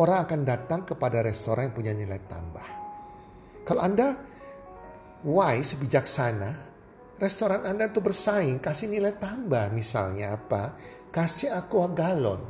orang 0.00 0.24
akan 0.24 0.40
datang 0.48 0.88
kepada 0.88 1.20
restoran 1.20 1.68
yang 1.68 1.76
punya 1.76 1.92
nilai 1.92 2.16
tambah. 2.24 2.64
Kalau 3.68 3.82
Anda 3.84 4.16
wise, 5.20 5.76
bijaksana, 5.76 6.71
restoran 7.22 7.62
Anda 7.62 7.86
itu 7.86 8.02
bersaing, 8.02 8.58
kasih 8.58 8.90
nilai 8.90 9.14
tambah 9.14 9.70
misalnya 9.70 10.34
apa? 10.34 10.74
Kasih 11.14 11.54
aqua 11.54 11.86
galon. 11.94 12.42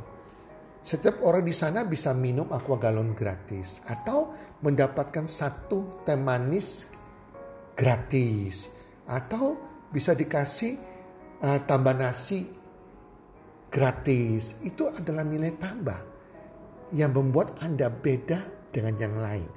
Setiap 0.81 1.21
orang 1.21 1.45
di 1.45 1.53
sana 1.53 1.85
bisa 1.85 2.11
minum 2.17 2.49
aqua 2.49 2.81
galon 2.81 3.13
gratis 3.13 3.85
atau 3.85 4.33
mendapatkan 4.65 5.29
satu 5.29 6.01
teh 6.01 6.17
manis 6.17 6.89
gratis 7.77 8.73
atau 9.05 9.55
bisa 9.93 10.17
dikasih 10.17 10.73
uh, 11.45 11.59
tambah 11.69 11.93
nasi 11.93 12.49
gratis. 13.69 14.57
Itu 14.65 14.89
adalah 14.89 15.21
nilai 15.21 15.53
tambah 15.55 15.99
yang 16.97 17.13
membuat 17.13 17.61
Anda 17.61 17.93
beda 17.93 18.73
dengan 18.73 18.97
yang 18.97 19.15
lain 19.21 19.49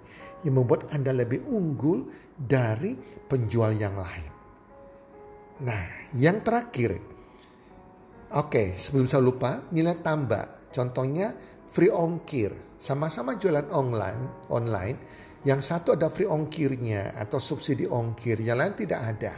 yang 0.45 0.63
membuat 0.63 0.93
Anda 0.95 1.11
lebih 1.11 1.49
unggul 1.49 2.07
dari 2.37 2.95
penjual 3.27 3.75
yang 3.75 3.99
lain. 3.99 4.36
Nah, 5.57 6.13
yang 6.13 6.45
terakhir, 6.45 7.01
oke, 8.29 8.77
sebelum 8.77 9.09
saya 9.09 9.25
lupa, 9.25 9.65
nilai 9.73 9.97
tambah. 10.05 10.69
Contohnya 10.69 11.33
free 11.73 11.89
ongkir, 11.89 12.77
sama-sama 12.77 13.41
jualan 13.41 13.73
online, 13.73 14.49
online. 14.53 14.99
Yang 15.47 15.61
satu 15.73 15.97
ada 15.97 16.13
free 16.13 16.29
ongkirnya 16.29 17.17
atau 17.17 17.41
subsidi 17.41 17.89
ongkir, 17.89 18.43
yang 18.45 18.61
lain 18.61 18.77
tidak 18.77 19.01
ada. 19.17 19.35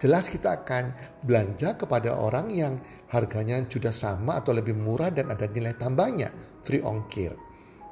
Jelas 0.00 0.26
kita 0.32 0.64
akan 0.64 0.96
belanja 1.22 1.76
kepada 1.78 2.16
orang 2.18 2.50
yang 2.50 2.74
harganya 3.12 3.60
sudah 3.62 3.94
sama 3.94 4.40
atau 4.40 4.50
lebih 4.56 4.74
murah 4.74 5.12
dan 5.12 5.30
ada 5.30 5.46
nilai 5.46 5.76
tambahnya, 5.76 6.32
free 6.64 6.82
ongkir. 6.82 7.36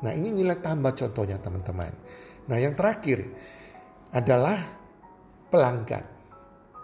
Nah 0.01 0.17
ini 0.17 0.33
nilai 0.33 0.59
tambah 0.59 0.97
contohnya 0.97 1.37
teman-teman. 1.37 1.93
Nah, 2.51 2.59
yang 2.59 2.75
terakhir 2.75 3.23
adalah 4.11 4.59
pelanggan. 5.53 6.20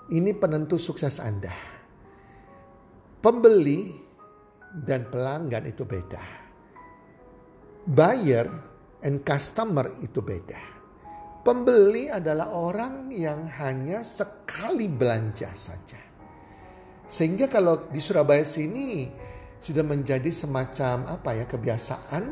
Ini 0.07 0.39
penentu 0.39 0.79
sukses 0.79 1.19
Anda. 1.19 1.51
Pembeli 3.19 3.91
dan 4.71 5.11
pelanggan 5.11 5.67
itu 5.67 5.83
beda. 5.83 6.23
Buyer 7.91 8.47
and 9.03 9.27
customer 9.27 9.91
itu 9.99 10.23
beda. 10.23 10.63
Pembeli 11.43 12.07
adalah 12.07 12.55
orang 12.55 13.11
yang 13.11 13.51
hanya 13.59 14.07
sekali 14.07 14.87
belanja 14.87 15.51
saja. 15.59 15.99
Sehingga 17.07 17.51
kalau 17.51 17.91
di 17.91 17.99
Surabaya 17.99 18.47
sini 18.47 19.11
sudah 19.59 19.83
menjadi 19.83 20.31
semacam 20.31 21.19
apa 21.19 21.35
ya 21.35 21.47
kebiasaan 21.51 22.25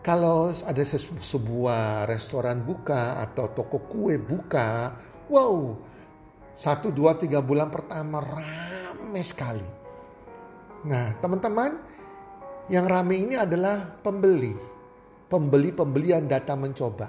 kalau 0.00 0.48
ada 0.52 0.84
sebuah 0.84 2.08
restoran 2.08 2.64
buka 2.64 3.20
atau 3.20 3.52
toko 3.52 3.84
kue 3.84 4.16
buka, 4.16 4.96
wow, 5.28 5.76
satu 6.60 6.92
dua 6.92 7.16
tiga 7.16 7.40
bulan 7.40 7.72
pertama 7.72 8.20
rame 8.20 9.22
sekali. 9.24 9.64
Nah 10.84 11.16
teman-teman, 11.16 11.72
yang 12.68 12.84
rame 12.84 13.16
ini 13.16 13.32
adalah 13.32 13.80
pembeli, 14.04 14.52
pembeli-pembeli 15.32 16.12
yang 16.12 16.28
datang 16.28 16.60
mencoba. 16.60 17.08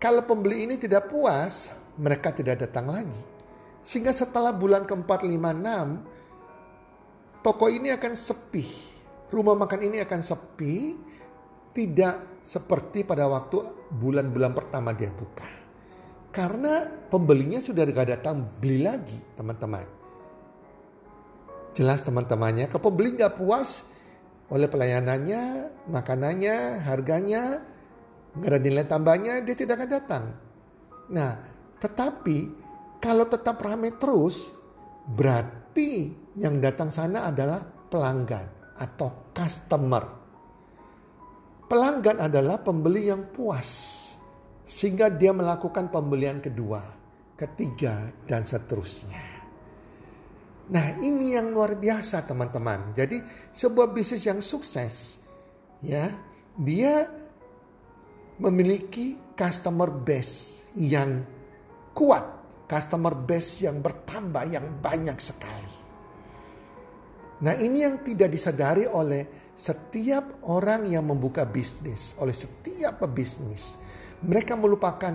Kalau 0.00 0.24
pembeli 0.24 0.64
ini 0.64 0.80
tidak 0.80 1.12
puas, 1.12 1.68
mereka 2.00 2.32
tidak 2.32 2.64
datang 2.64 2.88
lagi. 2.88 3.22
Sehingga 3.84 4.16
setelah 4.16 4.56
bulan 4.56 4.88
keempat, 4.88 5.20
lima, 5.28 5.52
enam, 5.52 6.00
toko 7.44 7.68
ini 7.68 7.92
akan 7.92 8.16
sepi. 8.16 8.64
Rumah 9.28 9.52
makan 9.52 9.80
ini 9.84 10.00
akan 10.00 10.20
sepi 10.24 10.96
tidak 11.76 12.40
seperti 12.40 13.04
pada 13.04 13.28
waktu 13.28 13.60
bulan-bulan 13.92 14.56
pertama 14.56 14.96
dia 14.96 15.12
buka. 15.12 15.63
Karena 16.34 16.82
pembelinya 17.06 17.62
sudah 17.62 17.86
gak 17.86 18.10
datang 18.10 18.42
beli 18.58 18.82
lagi 18.82 19.14
teman-teman. 19.38 19.86
Jelas 21.78 22.02
teman-temannya, 22.02 22.66
ke 22.66 22.74
pembeli 22.82 23.14
gak 23.14 23.38
puas 23.38 23.86
oleh 24.50 24.66
pelayanannya, 24.66 25.70
makanannya, 25.86 26.82
harganya, 26.82 27.62
gak 28.34 28.50
ada 28.50 28.58
nilai 28.58 28.82
tambahnya, 28.82 29.46
dia 29.46 29.54
tidak 29.54 29.78
akan 29.78 29.90
datang. 29.94 30.24
Nah, 31.14 31.38
tetapi 31.78 32.38
kalau 32.98 33.30
tetap 33.30 33.62
ramai 33.62 33.94
terus, 33.94 34.50
berarti 35.06 36.10
yang 36.34 36.58
datang 36.58 36.90
sana 36.90 37.30
adalah 37.30 37.62
pelanggan 37.62 38.74
atau 38.74 39.30
customer. 39.30 40.02
Pelanggan 41.70 42.18
adalah 42.26 42.58
pembeli 42.58 43.06
yang 43.06 43.30
puas 43.30 43.70
sehingga 44.64 45.12
dia 45.12 45.30
melakukan 45.36 45.92
pembelian 45.92 46.40
kedua, 46.40 46.80
ketiga 47.36 48.08
dan 48.24 48.42
seterusnya. 48.42 49.34
Nah, 50.64 50.96
ini 51.04 51.36
yang 51.36 51.52
luar 51.52 51.76
biasa 51.76 52.24
teman-teman. 52.24 52.96
Jadi 52.96 53.20
sebuah 53.52 53.92
bisnis 53.92 54.24
yang 54.24 54.40
sukses 54.40 55.20
ya, 55.84 56.08
dia 56.56 57.04
memiliki 58.40 59.36
customer 59.36 59.92
base 59.92 60.64
yang 60.80 61.20
kuat, 61.92 62.24
customer 62.64 63.12
base 63.12 63.68
yang 63.68 63.84
bertambah 63.84 64.48
yang 64.48 64.80
banyak 64.80 65.20
sekali. 65.20 65.74
Nah, 67.44 67.52
ini 67.60 67.84
yang 67.84 68.00
tidak 68.00 68.32
disadari 68.32 68.88
oleh 68.88 69.52
setiap 69.52 70.48
orang 70.48 70.88
yang 70.88 71.04
membuka 71.04 71.44
bisnis, 71.44 72.16
oleh 72.16 72.32
setiap 72.32 73.04
pebisnis, 73.04 73.76
mereka 74.24 74.56
melupakan 74.56 75.14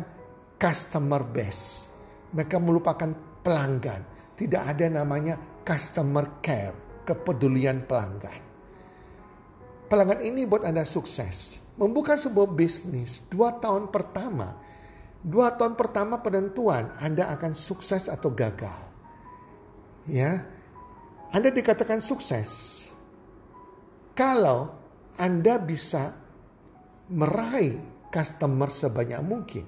customer 0.55 1.21
base. 1.25 1.89
Mereka 2.31 2.57
melupakan 2.61 3.09
pelanggan. 3.41 4.05
Tidak 4.37 4.61
ada 4.63 4.85
namanya 4.87 5.35
customer 5.65 6.39
care, 6.39 7.03
kepedulian 7.03 7.83
pelanggan. 7.83 8.41
Pelanggan 9.89 10.21
ini 10.21 10.45
buat 10.45 10.63
Anda 10.63 10.85
sukses. 10.85 11.59
Membuka 11.75 12.15
sebuah 12.19 12.53
bisnis 12.53 13.25
dua 13.31 13.55
tahun 13.57 13.89
pertama, 13.89 14.51
Dua 15.19 15.51
tahun 15.51 15.75
pertama 15.75 16.23
penentuan 16.23 16.95
Anda 16.95 17.27
akan 17.35 17.51
sukses 17.51 18.07
atau 18.07 18.31
gagal. 18.31 18.79
Ya, 20.07 20.47
Anda 21.35 21.51
dikatakan 21.51 21.99
sukses 21.99 22.87
kalau 24.15 24.71
Anda 25.19 25.59
bisa 25.59 26.15
meraih 27.11 27.75
customer 28.09 28.69
sebanyak 28.69 29.21
mungkin. 29.23 29.65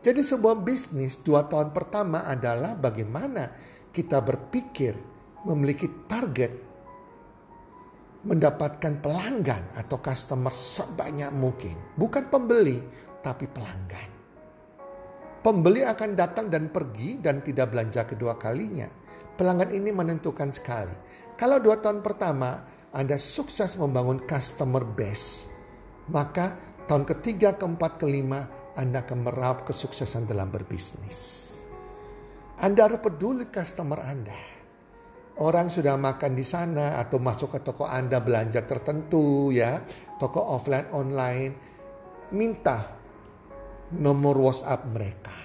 Jadi 0.00 0.20
sebuah 0.24 0.64
bisnis 0.64 1.20
dua 1.20 1.44
tahun 1.44 1.76
pertama 1.76 2.24
adalah 2.24 2.72
bagaimana 2.72 3.52
kita 3.92 4.22
berpikir 4.22 4.96
memiliki 5.44 5.88
target 6.08 6.70
mendapatkan 8.20 9.00
pelanggan 9.00 9.72
atau 9.76 9.96
customer 10.00 10.52
sebanyak 10.52 11.32
mungkin. 11.32 11.76
Bukan 11.96 12.28
pembeli, 12.28 12.80
tapi 13.24 13.48
pelanggan. 13.48 14.08
Pembeli 15.40 15.80
akan 15.88 16.10
datang 16.12 16.52
dan 16.52 16.68
pergi 16.68 17.16
dan 17.16 17.40
tidak 17.40 17.72
belanja 17.72 18.04
kedua 18.04 18.36
kalinya. 18.36 18.88
Pelanggan 19.40 19.72
ini 19.72 19.88
menentukan 19.88 20.52
sekali. 20.52 20.92
Kalau 21.40 21.56
dua 21.56 21.80
tahun 21.80 22.04
pertama 22.04 22.60
Anda 22.92 23.16
sukses 23.16 23.80
membangun 23.80 24.20
customer 24.28 24.84
base, 24.84 25.48
maka 26.12 26.69
tahun 26.90 27.06
ketiga, 27.06 27.54
keempat, 27.54 28.02
kelima 28.02 28.50
Anda 28.74 29.06
akan 29.06 29.22
meraup 29.22 29.62
kesuksesan 29.62 30.26
dalam 30.26 30.50
berbisnis. 30.50 31.46
Anda 32.58 32.90
harus 32.90 32.98
peduli 32.98 33.46
customer 33.46 34.02
Anda. 34.02 34.34
Orang 35.38 35.70
sudah 35.70 35.94
makan 35.94 36.34
di 36.34 36.42
sana 36.42 36.98
atau 36.98 37.22
masuk 37.22 37.54
ke 37.54 37.62
toko 37.62 37.86
Anda 37.86 38.18
belanja 38.18 38.66
tertentu 38.66 39.54
ya, 39.54 39.78
toko 40.18 40.42
offline 40.42 40.90
online, 40.90 41.52
minta 42.34 42.98
nomor 43.94 44.34
WhatsApp 44.42 44.90
mereka. 44.90 45.36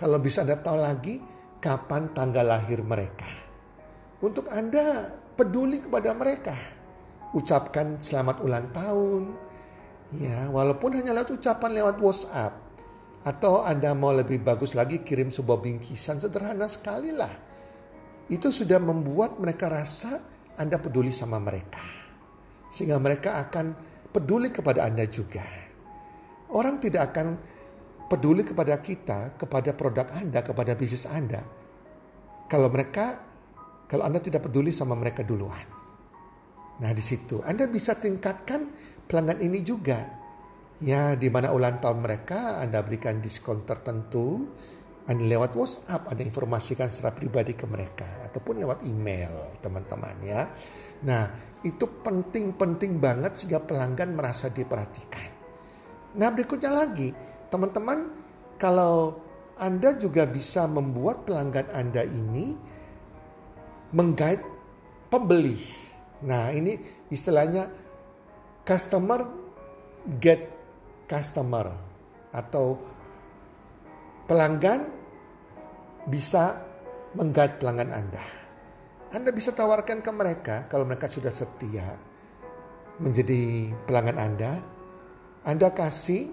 Kalau 0.00 0.16
bisa 0.16 0.48
Anda 0.48 0.56
tahu 0.58 0.80
lagi 0.80 1.20
kapan 1.60 2.08
tanggal 2.16 2.56
lahir 2.56 2.80
mereka. 2.80 3.28
Untuk 4.24 4.48
Anda 4.48 5.12
peduli 5.36 5.78
kepada 5.84 6.16
mereka. 6.16 6.56
Ucapkan 7.36 8.00
selamat 8.00 8.42
ulang 8.42 8.72
tahun. 8.74 9.51
Ya, 10.20 10.52
walaupun 10.52 10.92
hanya 10.92 11.16
lewat 11.16 11.40
ucapan 11.40 11.70
lewat 11.72 11.96
WhatsApp. 12.02 12.52
Atau 13.22 13.62
Anda 13.62 13.94
mau 13.94 14.10
lebih 14.10 14.42
bagus 14.42 14.74
lagi 14.74 15.00
kirim 15.06 15.30
sebuah 15.30 15.62
bingkisan 15.62 16.18
sederhana 16.18 16.66
sekali 16.66 17.14
lah. 17.14 17.30
Itu 18.26 18.50
sudah 18.50 18.82
membuat 18.82 19.38
mereka 19.38 19.70
rasa 19.70 20.18
Anda 20.58 20.82
peduli 20.82 21.14
sama 21.14 21.38
mereka. 21.38 21.80
Sehingga 22.66 22.98
mereka 22.98 23.38
akan 23.46 23.72
peduli 24.10 24.50
kepada 24.50 24.84
Anda 24.84 25.06
juga. 25.06 25.46
Orang 26.52 26.82
tidak 26.82 27.14
akan 27.14 27.38
peduli 28.12 28.44
kepada 28.44 28.76
kita, 28.76 29.40
kepada 29.40 29.72
produk 29.72 30.04
Anda, 30.12 30.44
kepada 30.44 30.76
bisnis 30.76 31.08
Anda. 31.08 31.40
Kalau 32.50 32.68
mereka, 32.68 33.16
kalau 33.88 34.04
Anda 34.04 34.20
tidak 34.20 34.44
peduli 34.44 34.68
sama 34.68 34.92
mereka 34.92 35.24
duluan. 35.24 35.71
Nah 36.82 36.90
di 36.90 37.00
situ 37.00 37.38
Anda 37.46 37.70
bisa 37.70 37.94
tingkatkan 37.94 38.74
pelanggan 39.06 39.38
ini 39.38 39.62
juga. 39.62 40.18
Ya 40.82 41.14
di 41.14 41.30
mana 41.30 41.54
ulang 41.54 41.78
tahun 41.78 42.02
mereka 42.02 42.58
Anda 42.58 42.82
berikan 42.82 43.22
diskon 43.22 43.62
tertentu. 43.62 44.50
Anda 45.02 45.26
lewat 45.26 45.58
WhatsApp, 45.58 46.10
Anda 46.10 46.22
informasikan 46.26 46.90
secara 46.90 47.14
pribadi 47.14 47.54
ke 47.54 47.66
mereka. 47.70 48.26
Ataupun 48.26 48.58
lewat 48.58 48.82
email 48.86 49.58
teman-teman 49.62 50.18
ya. 50.26 50.50
Nah 51.06 51.30
itu 51.62 51.86
penting-penting 52.02 52.98
banget 52.98 53.38
sehingga 53.38 53.62
pelanggan 53.62 54.18
merasa 54.18 54.50
diperhatikan. 54.50 55.30
Nah 56.18 56.28
berikutnya 56.34 56.74
lagi, 56.74 57.14
teman-teman 57.46 58.10
kalau 58.58 59.22
Anda 59.58 59.94
juga 59.98 60.26
bisa 60.26 60.66
membuat 60.66 61.26
pelanggan 61.26 61.70
Anda 61.70 62.02
ini 62.02 62.58
menggait 63.94 64.42
pembeli. 65.10 65.91
Nah 66.22 66.50
ini 66.54 66.78
istilahnya 67.10 67.66
customer 68.62 69.26
get 70.18 70.50
customer 71.06 71.70
atau 72.32 72.78
pelanggan 74.26 74.88
bisa 76.08 76.62
menggait 77.18 77.60
pelanggan 77.60 77.90
Anda. 77.92 78.24
Anda 79.12 79.28
bisa 79.28 79.52
tawarkan 79.52 80.00
ke 80.00 80.10
mereka 80.10 80.56
kalau 80.72 80.88
mereka 80.88 81.10
sudah 81.10 81.28
setia 81.28 81.84
menjadi 82.96 83.68
pelanggan 83.84 84.16
Anda, 84.16 84.52
anda 85.42 85.74
kasih 85.74 86.30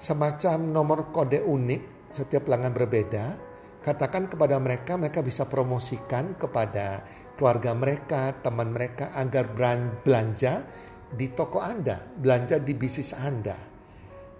semacam 0.00 0.72
nomor 0.72 1.12
kode 1.12 1.44
unik 1.44 2.08
setiap 2.08 2.48
pelanggan 2.48 2.72
berbeda. 2.72 3.24
Katakan 3.84 4.32
kepada 4.32 4.56
mereka, 4.56 4.96
mereka 4.96 5.20
bisa 5.20 5.44
promosikan 5.44 6.32
kepada 6.40 7.04
keluarga 7.34 7.74
mereka, 7.74 8.34
teman 8.42 8.70
mereka 8.70 9.10
agar 9.14 9.50
belanja 10.02 10.64
di 11.14 11.30
toko 11.30 11.62
Anda, 11.62 12.02
belanja 12.02 12.58
di 12.62 12.74
bisnis 12.74 13.14
Anda. 13.14 13.54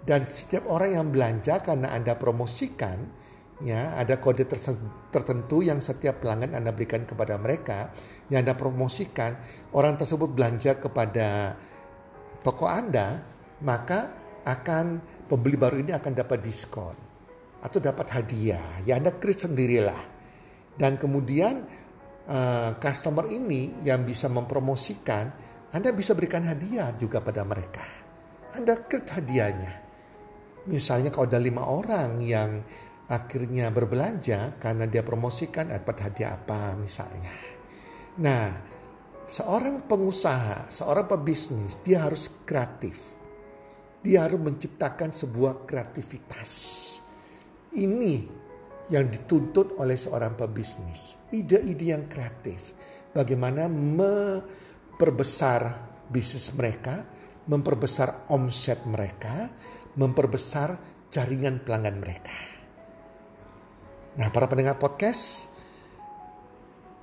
Dan 0.05 0.29
setiap 0.29 0.69
orang 0.69 0.91
yang 1.01 1.07
belanja 1.09 1.65
karena 1.65 1.91
Anda 1.95 2.13
promosikan, 2.15 3.03
ya 3.63 3.97
ada 3.97 4.21
kode 4.21 4.45
tertentu 5.09 5.65
yang 5.65 5.81
setiap 5.81 6.21
pelanggan 6.21 6.53
Anda 6.53 6.71
berikan 6.75 7.07
kepada 7.09 7.39
mereka, 7.41 7.89
yang 8.29 8.45
Anda 8.45 8.53
promosikan, 8.53 9.33
orang 9.73 9.97
tersebut 9.97 10.29
belanja 10.35 10.77
kepada 10.77 11.57
toko 12.45 12.69
Anda, 12.69 13.23
maka 13.65 14.13
akan 14.45 15.01
pembeli 15.25 15.57
baru 15.57 15.81
ini 15.81 15.91
akan 15.97 16.13
dapat 16.13 16.37
diskon 16.45 16.93
atau 17.65 17.81
dapat 17.81 18.13
hadiah. 18.13 18.85
Ya 18.85 19.01
Anda 19.01 19.09
create 19.09 19.49
sendirilah. 19.49 20.13
Dan 20.75 21.01
kemudian 21.01 21.65
uh, 22.29 22.77
customer 22.77 23.25
ini 23.29 23.81
yang 23.85 24.05
bisa 24.05 24.29
mempromosikan, 24.29 25.25
Anda 25.73 25.91
bisa 25.91 26.13
berikan 26.13 26.45
hadiah 26.45 26.93
juga 26.95 27.19
pada 27.21 27.41
mereka. 27.43 27.83
Anda 28.55 28.79
create 28.85 29.11
hadiahnya. 29.11 29.73
Misalnya 30.65 31.13
kalau 31.13 31.29
ada 31.29 31.41
lima 31.41 31.65
orang 31.67 32.21
yang 32.23 32.63
akhirnya 33.05 33.69
berbelanja 33.69 34.57
karena 34.57 34.89
dia 34.89 35.05
promosikan 35.05 35.69
dapat 35.69 36.09
hadiah 36.09 36.41
apa 36.41 36.73
misalnya. 36.73 37.33
Nah, 38.17 38.49
seorang 39.29 39.85
pengusaha, 39.85 40.71
seorang 40.73 41.05
pebisnis, 41.05 41.77
dia 41.85 42.07
harus 42.07 42.31
kreatif 42.47 43.15
dia 44.05 44.21
harus 44.21 44.37
menciptakan 44.37 45.09
sebuah 45.09 45.65
kreativitas. 45.65 46.53
Ini 47.73 48.44
yang 48.91 49.09
dituntut 49.09 49.77
oleh 49.81 49.97
seorang 49.97 50.37
pebisnis. 50.37 51.17
Ide-ide 51.33 51.95
yang 51.95 52.05
kreatif. 52.05 52.73
Bagaimana 53.15 53.65
memperbesar 53.71 55.61
bisnis 56.11 56.53
mereka, 56.53 57.05
memperbesar 57.49 58.29
omset 58.29 58.85
mereka, 58.85 59.49
memperbesar 59.97 60.77
jaringan 61.09 61.63
pelanggan 61.63 61.97
mereka. 61.97 62.35
Nah, 64.15 64.31
para 64.31 64.47
pendengar 64.47 64.79
podcast, 64.79 65.49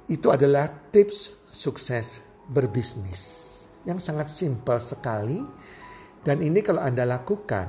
itu 0.09 0.29
adalah 0.29 0.69
tips 0.93 1.33
sukses 1.49 2.21
berbisnis 2.49 3.49
yang 3.89 3.99
sangat 3.99 4.29
simpel 4.31 4.79
sekali 4.79 5.41
dan 6.23 6.39
ini 6.39 6.63
kalau 6.63 6.79
Anda 6.79 7.03
lakukan, 7.03 7.69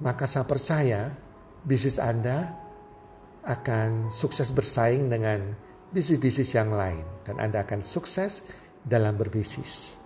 maka 0.00 0.24
saya 0.24 0.48
percaya 0.48 1.12
bisnis 1.64 2.00
Anda 2.00 2.63
akan 3.44 4.08
sukses 4.08 4.48
bersaing 4.50 5.12
dengan 5.12 5.52
bisnis-bisnis 5.92 6.56
yang 6.56 6.72
lain. 6.72 7.04
Dan 7.28 7.36
Anda 7.40 7.64
akan 7.64 7.84
sukses 7.84 8.40
dalam 8.84 9.20
berbisnis. 9.20 10.00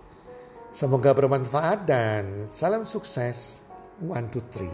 Semoga 0.69 1.15
bermanfaat 1.15 1.87
dan 1.87 2.45
salam 2.45 2.85
sukses. 2.85 3.63
One, 3.99 4.31
two, 4.31 4.43
three. 4.47 4.71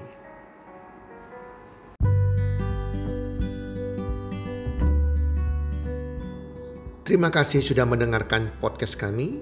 Terima 7.05 7.29
kasih 7.29 7.61
sudah 7.61 7.85
mendengarkan 7.85 8.49
podcast 8.57 8.97
kami. 8.97 9.41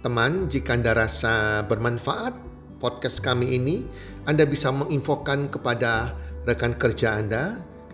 Teman, 0.00 0.46
jika 0.46 0.78
Anda 0.78 0.94
rasa 0.94 1.66
bermanfaat, 1.66 2.32
podcast 2.80 3.20
kami 3.20 3.60
ini, 3.60 3.84
Anda 4.24 4.46
bisa 4.46 4.72
menginfokan 4.72 5.52
kepada 5.52 6.16
rekan 6.48 6.78
kerja 6.78 7.18
Anda, 7.20 7.69